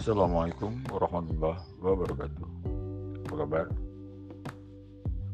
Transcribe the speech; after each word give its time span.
Assalamualaikum 0.00 0.80
warahmatullahi 0.88 1.60
wabarakatuh. 1.76 2.48
Apa 3.20 3.34
kabar? 3.36 3.66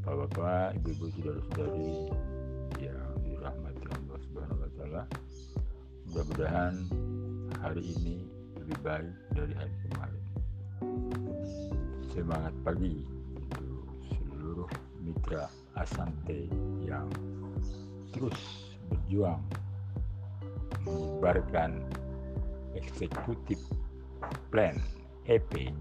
Bapak-bapak, 0.02 0.82
ibu-ibu, 0.82 1.06
saudara-saudari 1.14 2.10
yang 2.82 3.14
dirahmati 3.22 3.86
Allah 3.86 4.18
Subhanahu 4.26 4.58
wa 4.58 4.70
taala. 4.74 5.02
Mudah-mudahan 6.10 6.74
hari 7.62 7.94
ini 7.94 8.26
lebih 8.58 8.74
baik 8.82 9.14
dari 9.38 9.54
hari 9.54 9.74
kemarin. 9.86 10.24
Semangat 12.10 12.54
pagi 12.66 13.06
untuk 13.38 13.86
seluruh 14.18 14.70
mitra 14.98 15.46
Asante 15.78 16.50
yang 16.82 17.06
terus 18.10 18.74
berjuang 18.90 19.46
menyebarkan 20.82 21.86
eksekutif 22.74 23.62
plan 24.50 24.76
EP. 25.26 25.72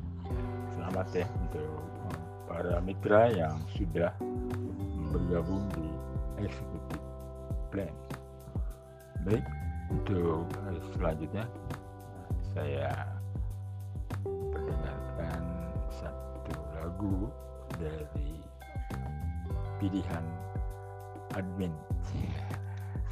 Selamat 0.75 1.07
ya 1.13 1.27
untuk 1.39 1.69
eh, 2.11 2.19
para 2.49 2.75
mitra 2.81 3.29
yang 3.31 3.57
sudah 3.75 4.11
bergabung 5.13 5.63
di 5.73 5.87
eksekutif 6.43 7.01
plan. 7.71 7.93
Baik, 9.25 9.45
untuk 9.89 10.49
selanjutnya 10.93 11.45
saya 12.53 12.93
perdengarkan 14.23 15.41
satu 15.89 16.53
lagu 16.77 17.29
dari 17.79 18.39
pilihan 19.79 20.25
admin. 21.35 21.73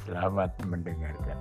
Selamat 0.04 0.52
mendengarkan. 0.68 1.38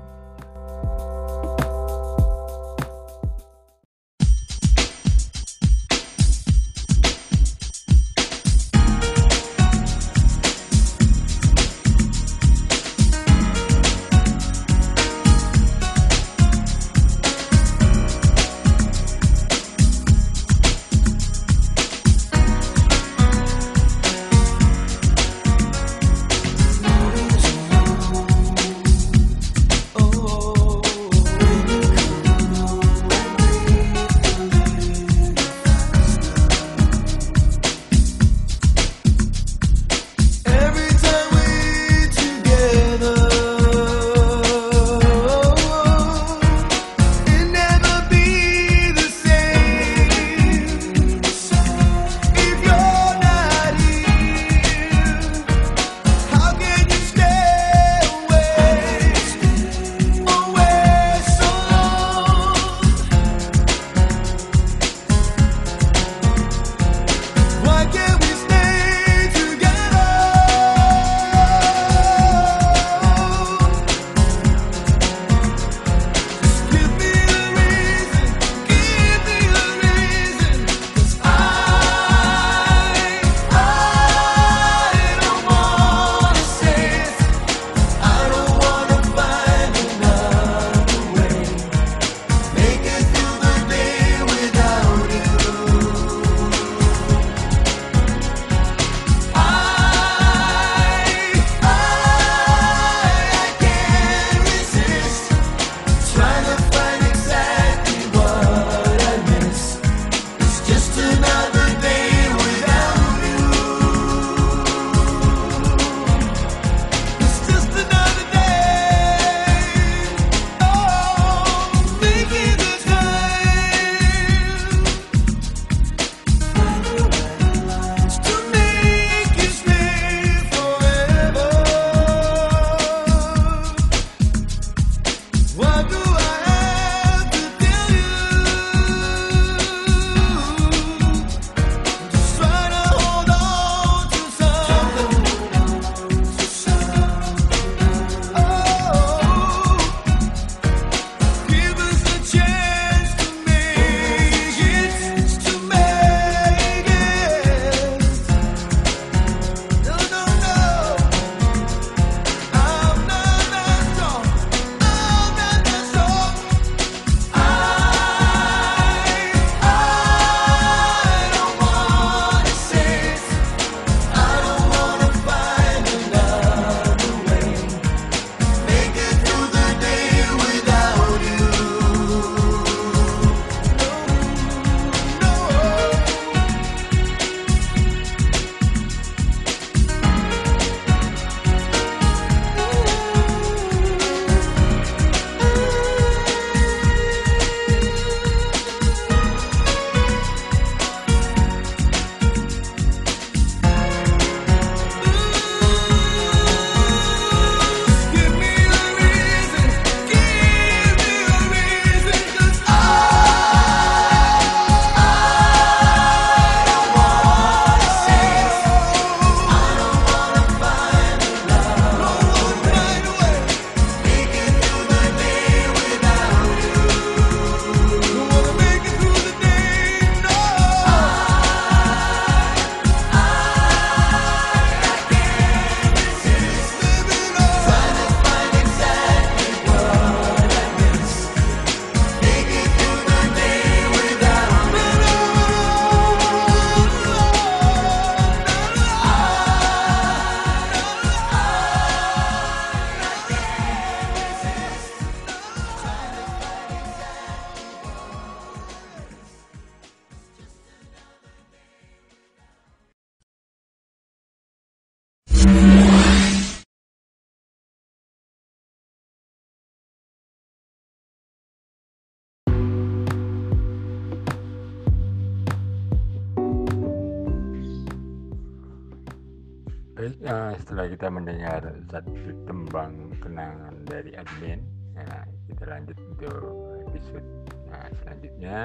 Baik, 280.04 280.20
eh, 280.20 280.54
setelah 280.60 280.86
kita 280.92 281.08
mendengar 281.08 281.62
satu 281.88 282.12
tembang 282.44 283.16
kenangan 283.24 283.72
dari 283.88 284.12
admin, 284.20 284.60
ya, 285.00 285.24
kita 285.48 285.64
lanjut 285.64 285.96
untuk 285.96 286.44
episode 286.92 287.24
nah, 287.72 287.88
selanjutnya, 288.04 288.58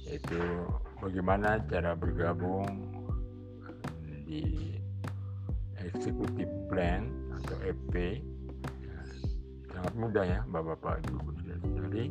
yaitu 0.00 0.40
bagaimana 1.04 1.60
cara 1.68 1.92
bergabung 1.92 2.72
di 4.24 4.80
Executive 5.76 6.48
Plan 6.72 7.04
atau 7.36 7.60
EP. 7.60 8.24
Sangat 9.76 9.92
mudah 9.92 10.24
ya, 10.24 10.40
bapak-bapak, 10.48 11.04
ibu-ibu, 11.04 11.36
saudari. 11.36 12.08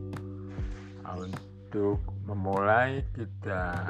Untuk 1.17 1.97
memulai 2.29 3.01
kita 3.17 3.89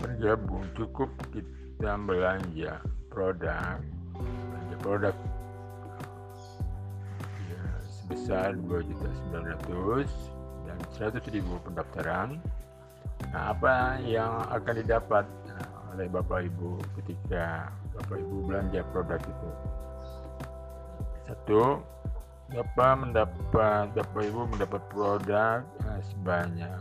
bergabung 0.00 0.64
cukup 0.72 1.12
kita 1.36 2.00
belanja 2.00 2.80
produk. 3.16 3.80
Belanja 4.12 4.76
produk. 4.84 5.16
Ya, 7.48 7.64
sebesar 7.88 8.52
2.900 8.68 10.12
dan 10.68 10.78
100.000 11.00 11.64
pendaftaran. 11.64 12.36
Nah 13.32 13.56
apa 13.56 13.96
yang 14.04 14.44
akan 14.52 14.84
didapat 14.84 15.24
nah, 15.48 15.96
oleh 15.96 16.04
bapak 16.12 16.44
ibu 16.44 16.76
ketika 17.00 17.72
bapak 17.96 18.20
ibu 18.20 18.36
belanja 18.44 18.84
produk 18.92 19.20
itu? 19.24 19.50
Satu 21.24 21.80
bapak 22.52 22.92
mendapat 23.00 23.96
bapak 23.96 24.22
ibu 24.28 24.44
mendapat 24.44 24.82
produk 24.92 25.64
nah, 25.64 25.98
sebanyak 26.04 26.78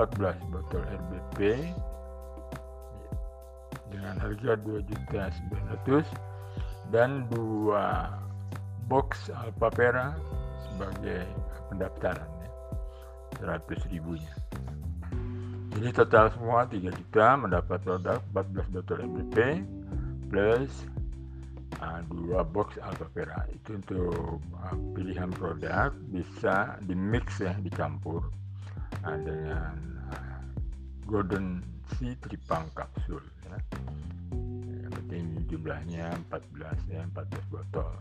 14 0.00 0.32
botol 0.48 0.82
RBP 0.88 1.68
dengan 4.08 4.24
harga 4.24 4.56
2.900 4.64 6.00
dan 6.88 7.28
dua 7.28 8.08
box 8.88 9.28
Alpapera 9.28 10.16
sebagai 10.64 11.28
pendaftaran 11.68 12.24
ya, 12.40 12.50
100 13.60 13.92
ribunya. 13.92 14.32
Jadi 15.76 15.92
total 15.92 16.32
semua 16.32 16.64
3 16.64 16.88
juta 16.88 17.36
mendapat 17.36 17.84
produk 17.84 18.24
14 18.32 18.72
botol 18.72 18.98
MVP 19.04 19.36
plus 20.32 20.72
uh, 21.84 22.00
dua 22.08 22.40
box 22.48 22.80
Alpapera 22.80 23.44
itu 23.52 23.76
untuk 23.76 24.40
uh, 24.56 24.76
pilihan 24.96 25.28
produk 25.36 25.92
bisa 26.08 26.80
di 26.80 26.96
mix 26.96 27.44
ya 27.44 27.52
dicampur 27.60 28.24
uh, 29.04 29.18
dengan 29.20 29.76
uh, 30.08 30.40
golden 31.04 31.60
sea 31.96 32.16
tripang 32.24 32.64
kapsul 32.72 33.20
ya. 33.44 33.56
Jumlahnya 35.48 36.12
14 36.28 36.92
ya 36.92 37.00
14 37.16 37.52
botol. 37.52 37.92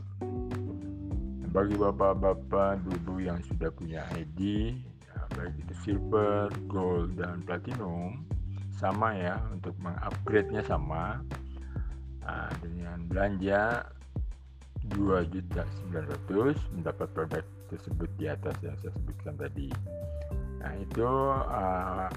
Bagi 1.48 1.75
bapak-bapak 1.80 2.84
ibu 2.86 3.24
yang 3.24 3.39
sudah 3.48 3.72
punya 3.74 4.04
ID 4.13 4.75
ya, 4.77 5.18
baik 5.34 5.56
itu 5.58 5.74
silver, 5.82 6.51
gold 6.70 7.18
dan 7.18 7.42
platinum 7.48 8.27
sama 8.77 9.16
ya 9.18 9.42
untuk 9.50 9.74
mengupgrade-nya 9.82 10.62
sama 10.70 11.24
nah, 12.22 12.51
dengan 12.62 13.01
belanja 13.10 13.89
2.900 14.94 16.77
mendapat 16.77 17.08
produk 17.12 17.44
tersebut 17.68 18.10
di 18.16 18.30
atas 18.30 18.56
yang 18.63 18.75
saya 18.80 18.94
sebutkan 18.96 19.36
tadi. 19.36 19.68
Nah 20.62 20.74
itu 20.80 21.04
uh, 21.04 22.08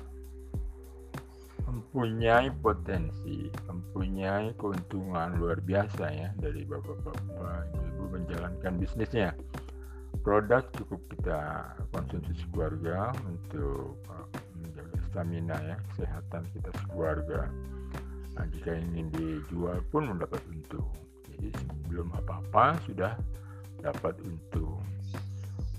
mempunyai 1.70 2.50
potensi, 2.58 3.46
mempunyai 3.70 4.50
keuntungan 4.58 5.38
luar 5.38 5.62
biasa 5.62 6.10
ya 6.10 6.28
dari 6.42 6.66
bapak-bapak, 6.66 7.70
ibu 7.78 8.04
menjalankan 8.10 8.74
bisnisnya. 8.82 9.30
Produk 10.26 10.66
cukup 10.74 11.00
kita 11.14 11.70
konsumsi 11.94 12.34
sekeluarga 12.42 13.14
untuk 13.24 13.96
uh, 14.10 14.26
menjaga 14.58 14.98
stamina 15.08 15.56
ya, 15.62 15.76
kesehatan 15.94 16.42
kita 16.52 16.70
sekeluarga. 16.82 17.46
Nah, 18.34 18.46
jika 18.50 18.74
ingin 18.74 19.08
dijual 19.14 19.78
pun 19.94 20.10
mendapat 20.10 20.42
untung. 20.50 20.90
Jadi 21.30 21.54
sebelum 21.54 22.10
apa-apa 22.18 22.82
sudah 22.84 23.14
dapat 23.80 24.18
untung. 24.26 24.82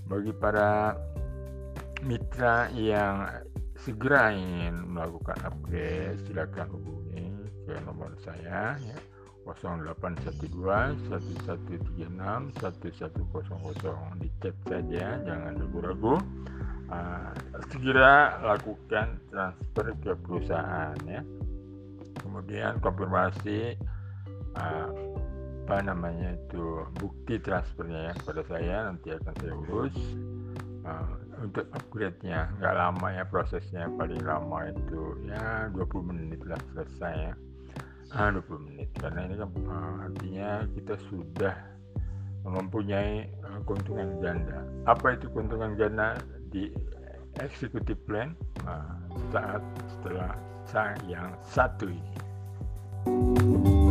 Bagi 0.08 0.32
para 0.34 0.96
mitra 2.02 2.66
yang 2.74 3.30
segera 3.82 4.30
ingin 4.30 4.94
melakukan 4.94 5.34
upgrade 5.42 6.14
silakan 6.26 6.70
hubungi 6.70 7.26
ke 7.66 7.74
nomor 7.82 8.14
saya 8.22 8.78
ya. 8.78 8.96
0812 9.42 11.10
1136 11.10 12.62
1100 12.62 14.22
di 14.22 14.28
chat 14.38 14.54
saja 14.70 15.18
jangan 15.26 15.52
ragu-ragu. 15.58 16.14
Uh, 16.92 17.32
segera 17.72 18.38
lakukan 18.44 19.18
transfer 19.32 19.86
ke 19.98 20.12
perusahaan 20.22 20.94
ya. 21.10 21.26
Kemudian 22.22 22.78
konfirmasi 22.78 23.74
uh, 24.54 24.90
apa 25.62 25.78
namanya 25.82 26.34
itu 26.38 26.86
bukti 26.98 27.38
transfernya 27.42 28.10
ya 28.10 28.12
kepada 28.18 28.42
saya 28.46 28.76
nanti 28.92 29.10
akan 29.10 29.34
saya 29.42 29.54
urus. 29.58 29.96
Uh, 30.86 31.14
untuk 31.42 31.66
upgrade-nya. 31.74 32.54
Nggak 32.56 32.74
lama 32.78 33.06
ya 33.10 33.24
prosesnya 33.26 33.90
paling 33.98 34.22
lama 34.22 34.70
itu 34.70 35.18
ya 35.26 35.68
20 35.74 36.10
menit 36.14 36.40
lah 36.46 36.58
selesai 36.72 37.14
ya. 37.30 37.34
Ah 38.14 38.30
20 38.30 38.68
menit. 38.70 38.88
Karena 38.96 39.26
ini 39.26 39.34
kan 39.36 39.50
uh, 39.66 40.06
artinya 40.06 40.50
kita 40.78 40.94
sudah 41.10 41.54
mempunyai 42.46 43.26
uh, 43.42 43.60
keuntungan 43.66 44.08
ganda. 44.22 44.62
Apa 44.86 45.18
itu 45.18 45.26
keuntungan 45.34 45.74
ganda? 45.74 46.16
Di 46.52 46.70
executive 47.40 47.98
plan 48.06 48.36
uh, 48.68 48.96
saat 49.32 49.64
setelah 49.88 50.36
yang 51.04 51.36
satu 51.52 51.90
ini 51.90 53.81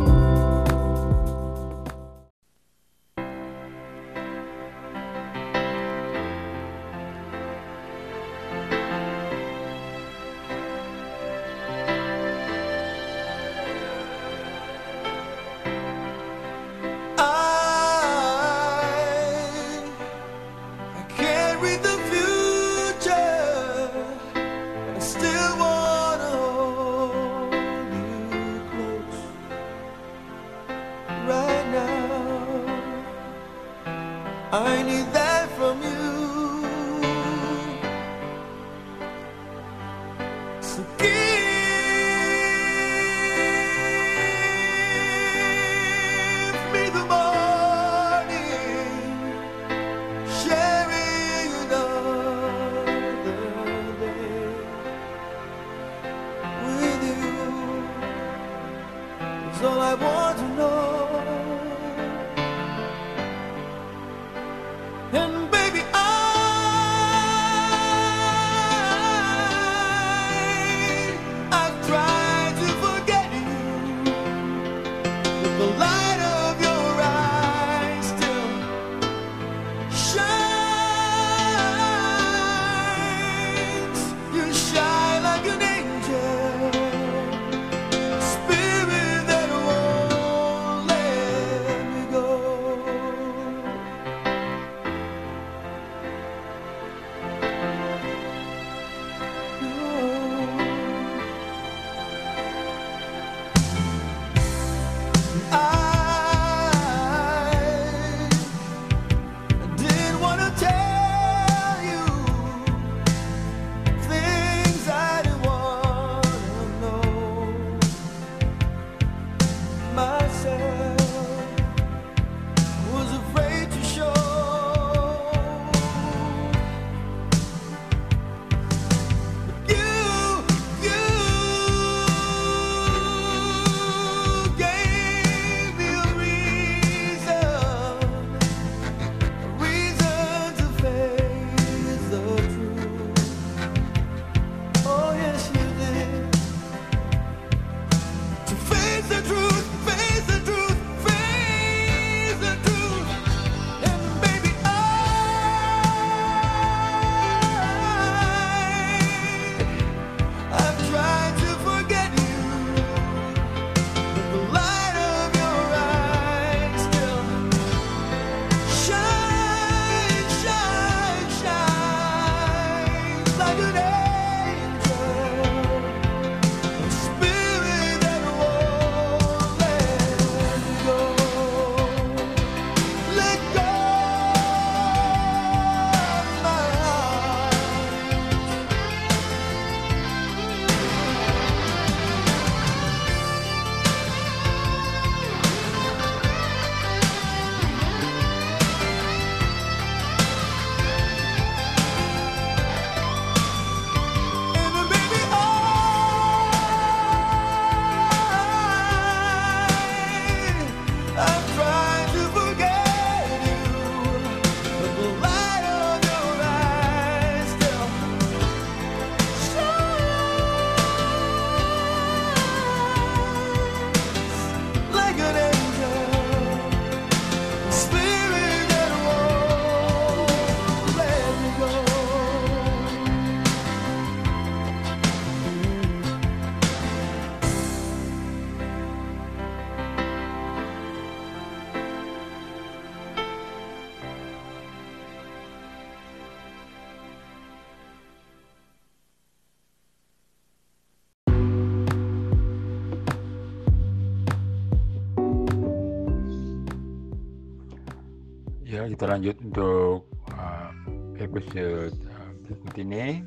Ya, 258.72 258.88
kita 258.88 259.04
lanjut 259.04 259.36
untuk 259.44 260.08
uh, 260.32 260.72
episode 261.20 261.92
uh, 261.92 262.80
ini 262.80 263.20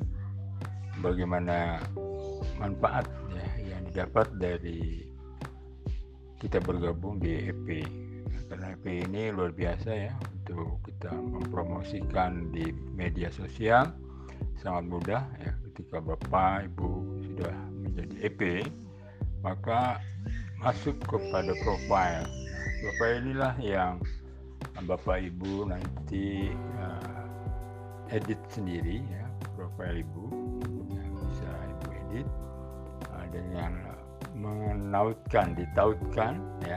bagaimana 0.98 1.78
manfaat 2.58 3.06
ya 3.30 3.46
yang 3.70 3.86
didapat 3.86 4.26
dari 4.42 5.06
kita 6.42 6.58
bergabung 6.58 7.22
di 7.22 7.46
EP. 7.46 7.86
Karena 8.50 8.74
EP 8.74 9.06
ini 9.06 9.30
luar 9.30 9.54
biasa 9.54 10.10
ya 10.10 10.18
untuk 10.18 10.82
kita 10.82 11.14
mempromosikan 11.14 12.50
di 12.50 12.74
media 12.98 13.30
sosial 13.30 13.94
sangat 14.58 14.82
mudah 14.90 15.22
ya 15.38 15.54
ketika 15.70 16.02
Bapak 16.02 16.74
Ibu 16.74 17.22
sudah 17.22 17.54
menjadi 17.86 18.14
EP 18.18 18.40
maka 19.46 20.02
masuk 20.58 20.98
kepada 21.06 21.54
profile. 21.62 22.26
Profile 22.82 23.22
inilah 23.22 23.54
yang 23.62 24.02
Bapak 24.84 25.24
Ibu 25.24 25.72
nanti 25.72 26.52
uh, 26.76 27.24
edit 28.12 28.38
sendiri 28.52 29.00
ya 29.00 29.24
profil 29.56 30.04
Ibu 30.04 30.24
yang 30.92 31.12
bisa 31.16 31.48
Ibu 31.48 31.88
edit 32.06 32.28
uh, 33.08 33.26
dengan 33.32 33.72
menautkan 34.36 35.56
ditautkan 35.56 36.36
ya 36.68 36.76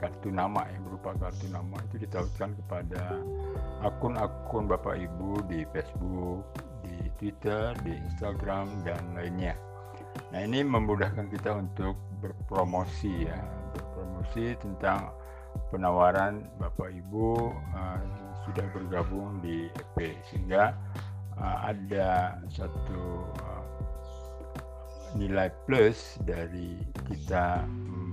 kartu 0.00 0.32
nama 0.32 0.64
yang 0.72 0.86
berupa 0.88 1.12
kartu 1.20 1.50
nama 1.52 1.76
itu 1.90 2.06
ditautkan 2.08 2.56
kepada 2.64 3.20
akun-akun 3.84 4.64
Bapak 4.64 4.96
Ibu 4.96 5.44
di 5.44 5.68
Facebook, 5.76 6.44
di 6.80 6.96
Twitter, 7.20 7.76
di 7.84 7.92
Instagram 8.08 8.84
dan 8.84 9.12
lainnya. 9.12 9.52
Nah, 10.32 10.40
ini 10.40 10.64
memudahkan 10.64 11.28
kita 11.28 11.52
untuk 11.60 12.00
berpromosi 12.24 13.28
ya, 13.28 13.40
berpromosi 13.76 14.56
tentang 14.56 15.12
penawaran 15.70 16.46
Bapak 16.58 16.90
Ibu 16.90 17.50
uh, 17.52 18.00
sudah 18.48 18.66
bergabung 18.74 19.38
di 19.42 19.70
EP 19.70 20.16
sehingga 20.30 20.74
uh, 21.38 21.58
ada 21.70 22.38
satu 22.50 23.26
uh, 23.38 23.64
nilai 25.18 25.50
plus 25.66 26.18
dari 26.22 26.78
kita 27.10 27.66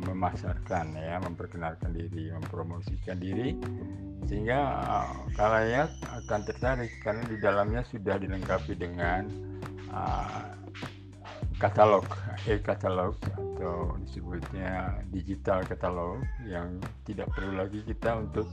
memasarkan 0.07 0.97
ya 0.97 1.21
memperkenalkan 1.21 1.93
diri 1.93 2.33
mempromosikan 2.33 3.17
diri. 3.21 3.57
Sehingga 4.25 4.59
uh, 4.83 5.13
akan 5.37 6.39
tertarik 6.43 6.91
karena 7.05 7.23
di 7.29 7.37
dalamnya 7.39 7.81
sudah 7.87 8.17
dilengkapi 8.19 8.73
dengan 8.75 9.29
uh, 9.93 10.56
katalog 11.57 12.05
e-katalog 12.51 13.17
atau 13.57 13.97
disebutnya 14.05 15.01
digital 15.09 15.65
katalog 15.65 16.21
yang 16.45 16.77
tidak 17.09 17.25
perlu 17.33 17.57
lagi 17.57 17.81
kita 17.81 18.21
untuk 18.21 18.45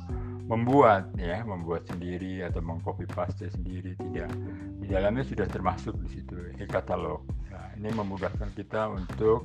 membuat 0.49 1.13
ya 1.21 1.45
membuat 1.45 1.85
sendiri 1.89 2.41
atau 2.45 2.65
mengcopy 2.65 3.05
paste 3.13 3.49
sendiri 3.53 3.97
tidak. 4.01 4.33
Di 4.81 4.87
dalamnya 4.89 5.25
sudah 5.25 5.45
termasuk 5.49 5.97
di 6.05 6.21
situ 6.21 6.37
e-katalog 6.57 7.21
nah, 7.53 7.69
ini 7.77 7.93
memudahkan 7.93 8.53
kita 8.57 8.89
untuk 8.93 9.45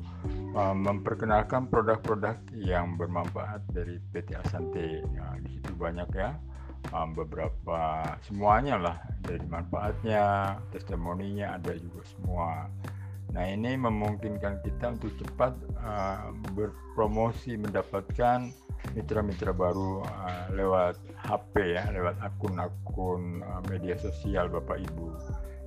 uh, 0.56 0.76
memperkenalkan 0.76 1.68
produk-produk 1.68 2.40
yang 2.56 2.96
bermanfaat 2.96 3.64
dari 3.72 4.00
PT 4.16 4.40
Asante. 4.40 5.04
Nah, 5.16 5.36
di 5.44 5.60
situ 5.60 5.76
banyak 5.76 6.10
ya 6.16 6.32
beberapa 6.90 8.02
semuanya 8.24 8.80
lah 8.80 8.98
dari 9.22 9.44
manfaatnya 9.46 10.56
testimoninya 10.72 11.60
ada 11.60 11.76
juga 11.76 12.02
semua 12.08 12.66
Nah 13.30 13.46
ini 13.46 13.78
memungkinkan 13.78 14.66
kita 14.66 14.98
untuk 14.98 15.14
cepat 15.22 15.54
uh, 15.78 16.34
berpromosi 16.58 17.62
mendapatkan 17.62 18.50
mitra-mitra 18.98 19.54
baru 19.54 20.02
uh, 20.02 20.46
lewat 20.56 20.98
HP 21.22 21.78
ya, 21.78 21.84
lewat 21.94 22.18
akun-akun 22.26 23.46
uh, 23.46 23.62
media 23.70 23.94
sosial 24.02 24.50
Bapak 24.50 24.82
Ibu. 24.82 25.08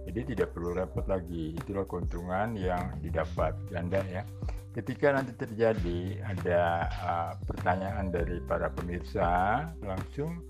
Jadi 0.03 0.35
tidak 0.35 0.51
perlu 0.51 0.75
repot 0.75 1.07
lagi. 1.07 1.55
Itulah 1.55 1.87
keuntungan 1.87 2.59
yang 2.59 2.99
didapat 2.99 3.55
ganda 3.71 4.03
ya. 4.11 4.27
Ketika 4.73 5.13
nanti 5.15 5.37
terjadi 5.37 6.19
ada 6.25 6.91
uh, 7.05 7.33
pertanyaan 7.47 8.11
dari 8.11 8.41
para 8.43 8.73
pemirsa, 8.73 9.69
langsung 9.85 10.43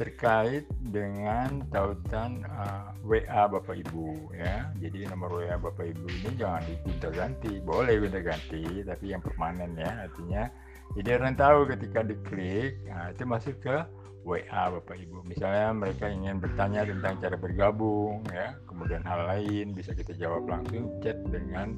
terkait 0.00 0.64
dengan 0.80 1.60
tautan 1.68 2.40
uh, 2.48 2.96
WA 3.04 3.44
Bapak 3.44 3.76
Ibu 3.84 4.32
ya. 4.32 4.72
Jadi 4.80 5.04
nomor 5.12 5.44
WA 5.44 5.60
Bapak 5.60 5.92
Ibu 5.92 6.08
ini 6.08 6.40
jangan 6.40 6.64
diminta 6.64 7.12
ganti, 7.12 7.60
boleh 7.60 8.00
minta 8.00 8.24
ganti 8.24 8.80
tapi 8.80 9.12
yang 9.12 9.20
permanen 9.20 9.76
ya. 9.76 10.08
Artinya 10.08 10.48
jadi 10.96 11.20
orang 11.20 11.36
tahu 11.36 11.68
ketika 11.68 12.00
diklik 12.00 12.80
nah, 12.88 13.12
itu 13.12 13.22
masuk 13.28 13.56
ke 13.60 13.76
WA 14.24 14.62
Bapak 14.72 14.96
Ibu. 14.96 15.20
Misalnya 15.28 15.68
mereka 15.76 16.08
ingin 16.08 16.40
bertanya 16.40 16.88
tentang 16.88 17.20
cara 17.20 17.36
bergabung 17.36 18.24
ya, 18.32 18.56
kemudian 18.64 19.04
hal 19.04 19.28
lain 19.28 19.76
bisa 19.76 19.92
kita 19.92 20.16
jawab 20.16 20.48
langsung 20.48 20.88
chat 21.04 21.20
dengan 21.28 21.76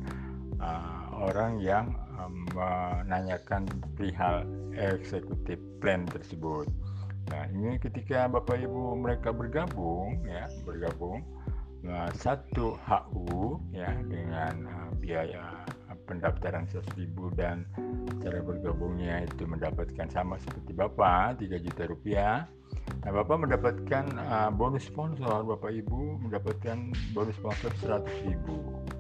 uh, 0.63 1.27
orang 1.27 1.59
yang 1.59 1.91
um, 2.23 2.47
menanyakan 2.55 3.67
perihal 3.99 4.47
eksekutif 4.79 5.59
plan 5.83 6.07
tersebut. 6.07 6.71
Nah, 7.31 7.45
ini 7.53 7.79
ketika 7.79 8.27
Bapak 8.27 8.59
Ibu 8.59 8.99
mereka 8.99 9.31
bergabung 9.31 10.25
ya, 10.27 10.51
bergabung 10.67 11.23
nah, 11.85 12.11
satu 12.17 12.75
HU 12.83 13.63
ya 13.71 13.95
dengan 14.09 14.67
uh, 14.67 14.91
biaya 14.99 15.63
pendaftaran 16.07 16.67
100.000 16.69 17.15
dan 17.39 17.65
cara 18.21 18.43
bergabungnya 18.43 19.25
itu 19.25 19.47
mendapatkan 19.47 20.09
sama 20.11 20.37
seperti 20.43 20.75
Bapak 20.75 21.39
3 21.41 21.63
juta 21.63 21.83
rupiah. 21.89 22.37
Nah, 23.07 23.11
Bapak 23.15 23.47
mendapatkan 23.47 24.05
uh, 24.19 24.51
bonus 24.51 24.91
sponsor, 24.91 25.47
Bapak 25.47 25.71
Ibu 25.71 26.23
mendapatkan 26.27 26.91
bonus 27.15 27.37
sponsor 27.39 27.71
100.000 27.81 28.35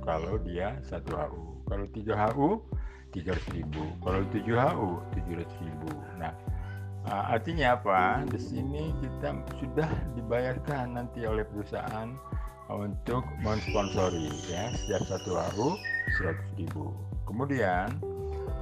kalau 0.06 0.38
dia 0.42 0.78
satu 0.86 1.14
HU. 1.18 1.44
Kalau 1.66 1.86
3 1.90 2.32
HU 2.34 2.48
300.000. 3.12 3.68
Kalau 4.02 4.22
7 4.32 4.40
HU 4.48 4.90
700.000. 5.12 6.18
Nah, 6.18 6.32
Uh, 7.02 7.34
artinya 7.34 7.74
apa? 7.74 8.22
Di 8.30 8.38
sini 8.38 8.94
kita 9.02 9.34
sudah 9.58 9.90
dibayarkan 10.14 10.94
nanti 10.94 11.26
oleh 11.26 11.42
perusahaan 11.42 12.14
untuk 12.70 13.26
mensponsori 13.42 14.30
ya 14.48 14.70
setiap 14.70 15.02
satu 15.10 15.34
hari 15.34 15.68
100 16.22 16.60
ribu. 16.62 16.94
Kemudian 17.26 17.90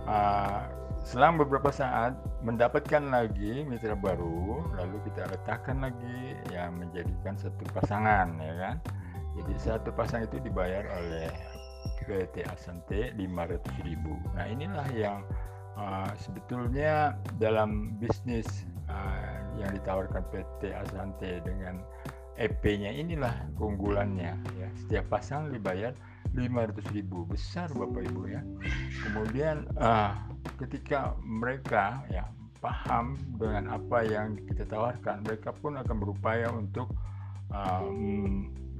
uh, 0.09 0.67
selang 1.05 1.37
beberapa 1.37 1.69
saat 1.69 2.17
mendapatkan 2.41 3.13
lagi 3.13 3.61
mitra 3.69 3.93
baru, 3.93 4.65
lalu 4.81 4.97
kita 5.13 5.29
letakkan 5.29 5.85
lagi 5.85 6.37
yang 6.49 6.81
menjadikan 6.81 7.37
satu 7.37 7.61
pasangan 7.77 8.41
ya 8.41 8.55
kan. 8.57 8.77
Jadi 9.37 9.53
satu 9.61 9.93
pasang 9.93 10.27
itu 10.27 10.41
dibayar 10.43 10.85
oleh 11.01 11.31
PT 12.05 12.43
Asante 12.49 13.15
500 13.15 13.87
ribu. 13.87 14.17
Nah 14.35 14.45
inilah 14.49 14.89
yang 14.93 15.23
uh, 15.77 16.11
sebetulnya 16.19 17.19
dalam 17.39 17.99
bisnis 17.99 18.47
uh, 18.89 19.39
yang 19.59 19.71
ditawarkan 19.77 20.25
PT 20.33 20.75
Asante 20.75 21.43
dengan 21.45 21.83
EP-nya 22.41 22.89
inilah 22.97 23.53
keunggulannya 23.61 24.33
ya. 24.57 24.69
Setiap 24.81 25.13
pasang 25.13 25.53
dibayar 25.53 25.93
500.000 26.33 27.05
besar 27.29 27.69
Bapak 27.77 28.03
Ibu 28.09 28.23
ya. 28.33 28.41
Kemudian 29.05 29.69
uh, 29.77 30.17
ketika 30.57 31.13
mereka 31.21 32.01
ya 32.09 32.25
paham 32.61 33.17
dengan 33.41 33.73
apa 33.73 34.05
yang 34.05 34.37
kita 34.49 34.69
tawarkan 34.69 35.25
mereka 35.25 35.53
pun 35.53 35.81
akan 35.81 35.97
berupaya 35.97 36.49
untuk 36.53 36.93
uh, 37.53 37.89